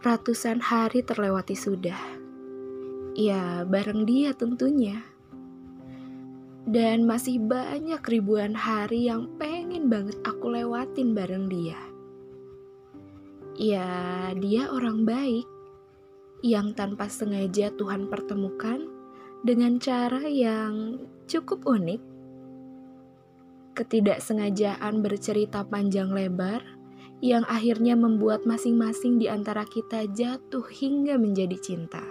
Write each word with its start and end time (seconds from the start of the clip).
Ratusan 0.00 0.64
hari 0.64 1.04
terlewati 1.04 1.52
sudah. 1.52 2.00
Ya, 3.12 3.68
bareng 3.68 4.08
dia 4.08 4.32
tentunya. 4.32 5.04
Dan 6.64 7.04
masih 7.04 7.36
banyak 7.36 8.00
ribuan 8.08 8.56
hari 8.56 9.12
yang 9.12 9.28
pengen 9.36 9.92
banget 9.92 10.16
aku 10.24 10.56
lewatin 10.56 11.12
bareng 11.12 11.52
dia. 11.52 11.76
Ya, 13.60 14.32
dia 14.40 14.72
orang 14.72 15.04
baik 15.04 15.44
yang 16.40 16.72
tanpa 16.72 17.12
sengaja 17.12 17.68
Tuhan 17.76 18.08
pertemukan 18.08 18.88
dengan 19.44 19.76
cara 19.76 20.24
yang 20.24 20.96
cukup 21.28 21.68
unik. 21.68 22.00
Ketidaksengajaan 23.76 25.04
bercerita 25.04 25.60
panjang 25.68 26.08
lebar 26.08 26.79
yang 27.20 27.44
akhirnya 27.44 27.96
membuat 27.96 28.48
masing-masing 28.48 29.20
di 29.20 29.28
antara 29.28 29.68
kita 29.68 30.08
jatuh 30.08 30.64
hingga 30.64 31.20
menjadi 31.20 31.56
cinta. 31.60 32.04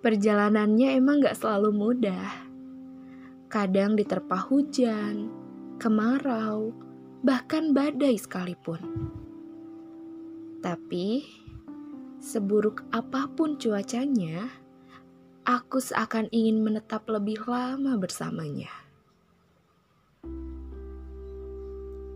Perjalanannya 0.00 0.96
emang 0.96 1.20
gak 1.20 1.36
selalu 1.36 1.76
mudah. 1.76 2.48
Kadang 3.52 3.96
diterpa 3.96 4.36
hujan, 4.48 5.28
kemarau, 5.76 6.72
bahkan 7.20 7.76
badai 7.76 8.16
sekalipun. 8.16 8.80
Tapi, 10.60 11.24
seburuk 12.20 12.84
apa 12.92 13.28
pun 13.32 13.60
cuacanya, 13.60 14.48
aku 15.44 15.80
seakan 15.84 16.32
ingin 16.32 16.64
menetap 16.64 17.04
lebih 17.08 17.44
lama 17.44 17.96
bersamanya. 18.00 18.79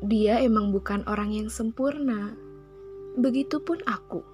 Dia 0.00 0.40
emang 0.40 0.72
bukan 0.72 1.04
orang 1.04 1.36
yang 1.36 1.52
sempurna, 1.52 2.32
begitupun 3.20 3.84
aku. 3.84 4.24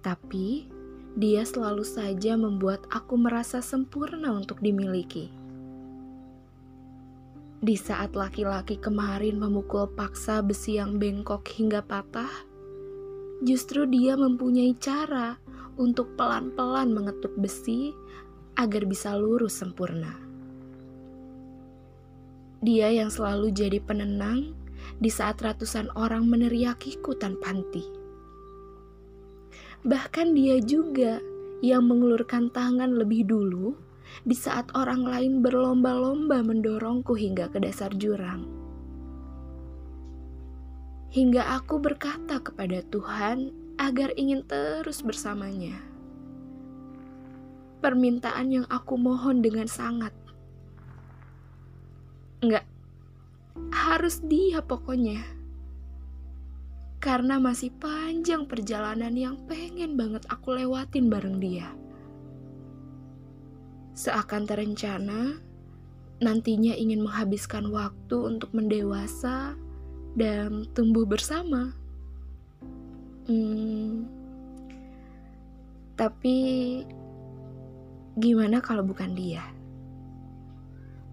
Tapi 0.00 0.64
dia 1.12 1.44
selalu 1.44 1.84
saja 1.84 2.40
membuat 2.40 2.88
aku 2.88 3.20
merasa 3.20 3.60
sempurna 3.60 4.32
untuk 4.32 4.64
dimiliki. 4.64 5.28
Di 7.60 7.76
saat 7.76 8.16
laki-laki 8.16 8.80
kemarin 8.80 9.36
memukul 9.36 9.92
paksa 9.92 10.40
besi 10.40 10.80
yang 10.80 10.96
bengkok 10.96 11.44
hingga 11.52 11.84
patah, 11.84 12.32
justru 13.44 13.84
dia 13.84 14.16
mempunyai 14.16 14.72
cara 14.80 15.36
untuk 15.76 16.16
pelan-pelan 16.16 16.96
mengetuk 16.96 17.36
besi 17.36 17.92
agar 18.56 18.88
bisa 18.88 19.12
lurus 19.12 19.60
sempurna. 19.60 20.25
Dia 22.66 22.90
yang 22.90 23.14
selalu 23.14 23.54
jadi 23.54 23.78
penenang 23.78 24.50
di 24.98 25.06
saat 25.06 25.38
ratusan 25.38 25.86
orang 25.94 26.26
meneriakiku 26.26 27.14
tanpa 27.14 27.54
henti. 27.54 27.86
Bahkan 29.86 30.34
dia 30.34 30.58
juga 30.58 31.22
yang 31.62 31.86
mengulurkan 31.86 32.50
tangan 32.50 32.98
lebih 32.98 33.22
dulu 33.22 33.78
di 34.26 34.34
saat 34.34 34.66
orang 34.74 35.06
lain 35.06 35.46
berlomba-lomba 35.46 36.42
mendorongku 36.42 37.14
hingga 37.14 37.46
ke 37.54 37.62
dasar 37.62 37.94
jurang. 37.94 38.50
Hingga 41.14 41.62
aku 41.62 41.78
berkata 41.78 42.42
kepada 42.42 42.82
Tuhan 42.90 43.54
agar 43.78 44.10
ingin 44.18 44.42
terus 44.42 45.06
bersamanya. 45.06 45.78
Permintaan 47.78 48.50
yang 48.50 48.66
aku 48.66 48.98
mohon 48.98 49.38
dengan 49.38 49.70
sangat 49.70 50.10
Enggak, 52.44 52.68
harus 53.72 54.20
dia 54.20 54.60
pokoknya. 54.60 55.24
Karena 57.00 57.40
masih 57.40 57.72
panjang 57.80 58.44
perjalanan 58.44 59.14
yang 59.16 59.36
pengen 59.48 59.96
banget 59.96 60.26
aku 60.28 60.52
lewatin 60.52 61.08
bareng 61.08 61.40
dia. 61.40 61.72
Seakan 63.96 64.44
terencana, 64.44 65.40
nantinya 66.20 66.76
ingin 66.76 67.00
menghabiskan 67.00 67.72
waktu 67.72 68.16
untuk 68.16 68.52
mendewasa 68.52 69.56
dan 70.16 70.68
tumbuh 70.76 71.08
bersama. 71.08 71.72
Hmm, 73.24 74.04
tapi 75.96 76.36
gimana 78.20 78.60
kalau 78.60 78.84
bukan 78.84 79.16
dia? 79.16 79.55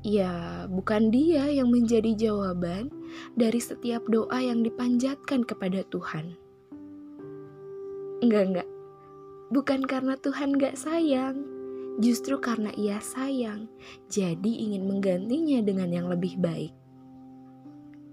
Ya, 0.04 0.68
bukan 0.68 1.16
dia 1.16 1.48
yang 1.48 1.72
menjadi 1.72 2.12
jawaban 2.12 2.92
dari 3.40 3.64
setiap 3.64 4.04
doa 4.12 4.36
yang 4.36 4.60
dipanjatkan 4.60 5.48
kepada 5.48 5.88
Tuhan. 5.88 6.36
Enggak, 8.20 8.44
enggak. 8.52 8.70
Bukan 9.56 9.88
karena 9.88 10.20
Tuhan 10.20 10.60
gak 10.60 10.76
sayang, 10.76 11.48
justru 12.04 12.36
karena 12.44 12.76
ia 12.76 13.00
sayang, 13.00 13.72
jadi 14.12 14.52
ingin 14.68 14.92
menggantinya 14.92 15.64
dengan 15.64 15.88
yang 15.88 16.12
lebih 16.12 16.36
baik. 16.36 16.76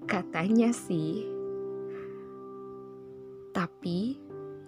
Katanya 0.07 0.71
sih. 0.71 1.27
Tapi, 3.51 4.15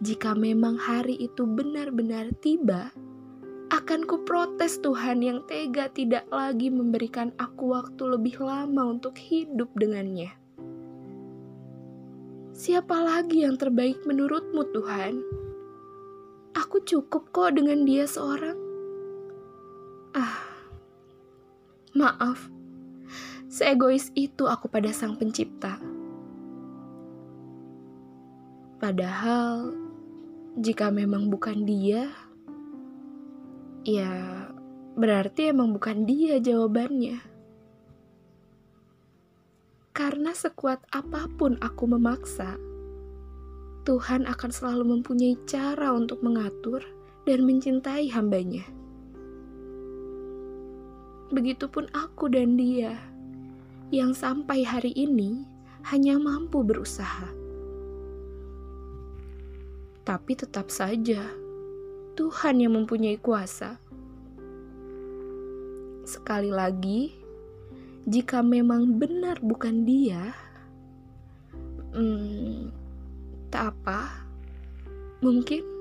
jika 0.03 0.35
memang 0.35 0.75
hari 0.75 1.15
itu 1.23 1.47
benar-benar 1.47 2.35
tiba, 2.43 2.91
akan 3.73 4.05
ku 4.05 4.21
protes 4.29 4.85
Tuhan 4.85 5.25
yang 5.25 5.49
tega 5.49 5.89
tidak 5.89 6.29
lagi 6.29 6.69
memberikan 6.69 7.33
aku 7.41 7.73
waktu 7.73 8.05
lebih 8.05 8.37
lama 8.45 8.93
untuk 8.93 9.17
hidup 9.17 9.73
dengannya. 9.73 10.29
Siapa 12.53 12.93
lagi 13.01 13.49
yang 13.49 13.57
terbaik 13.57 14.05
menurutmu 14.05 14.77
Tuhan? 14.77 15.25
Aku 16.53 16.85
cukup 16.85 17.33
kok 17.33 17.57
dengan 17.57 17.89
dia 17.89 18.05
seorang. 18.05 18.61
Ah, 20.13 20.37
maaf. 21.97 22.53
Seegois 23.49 24.13
itu 24.13 24.45
aku 24.53 24.69
pada 24.69 24.93
sang 24.93 25.17
pencipta. 25.17 25.81
Padahal, 28.77 29.73
jika 30.61 30.93
memang 30.93 31.33
bukan 31.33 31.65
dia, 31.65 32.13
Ya, 33.83 34.47
berarti 34.95 35.51
emang 35.51 35.75
bukan 35.75 36.07
dia 36.07 36.39
jawabannya. 36.39 37.19
Karena 39.91 40.31
sekuat 40.31 40.87
apa 40.95 41.27
pun 41.35 41.59
aku 41.59 41.91
memaksa, 41.91 42.63
Tuhan 43.83 44.31
akan 44.31 44.51
selalu 44.55 44.85
mempunyai 44.87 45.35
cara 45.51 45.91
untuk 45.91 46.23
mengatur 46.23 46.87
dan 47.27 47.43
mencintai 47.43 48.07
hambanya. 48.15 48.63
Begitupun 51.35 51.91
aku 51.91 52.31
dan 52.31 52.55
dia, 52.55 52.95
yang 53.91 54.15
sampai 54.15 54.63
hari 54.63 54.95
ini 54.95 55.43
hanya 55.91 56.23
mampu 56.23 56.63
berusaha. 56.63 57.27
Tapi 60.07 60.33
tetap 60.39 60.71
saja, 60.71 61.27
Tuhan 62.13 62.61
yang 62.61 62.77
mempunyai 62.77 63.17
kuasa. 63.17 63.81
Sekali 66.05 66.53
lagi, 66.53 67.17
jika 68.05 68.45
memang 68.45 69.01
benar 69.01 69.41
bukan 69.41 69.89
Dia, 69.89 70.37
hmm, 71.97 72.69
tak 73.49 73.73
apa, 73.73 74.29
mungkin 75.25 75.72